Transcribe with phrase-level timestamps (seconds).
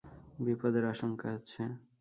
[0.39, 1.61] বিপদের আশঙ্কা আছে।